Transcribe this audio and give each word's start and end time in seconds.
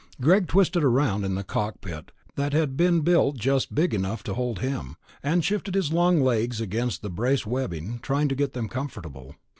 Greg 0.19 0.47
twisted 0.47 0.83
around 0.83 1.23
in 1.23 1.35
the 1.35 1.43
cockpit 1.43 2.11
that 2.35 2.53
had 2.53 2.75
been 2.75 3.01
built 3.01 3.37
just 3.37 3.75
big 3.75 3.93
enough 3.93 4.23
to 4.23 4.33
hold 4.33 4.57
him, 4.57 4.95
and 5.21 5.45
shifted 5.45 5.75
his 5.75 5.93
long 5.93 6.21
legs 6.21 6.59
against 6.59 7.03
the 7.03 7.09
brace 7.11 7.45
webbing, 7.45 7.99
trying 8.01 8.27
to 8.27 8.33
get 8.33 8.53
them 8.53 8.67
comfortable. 8.67 9.35